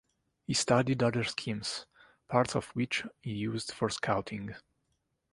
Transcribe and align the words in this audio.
He 0.47 0.55
studied 0.55 1.03
other 1.03 1.23
schemes, 1.23 1.85
parts 2.27 2.55
of 2.55 2.65
which 2.69 3.03
he 3.21 3.33
used 3.33 3.71
for 3.71 3.87
Scouting. 3.91 4.55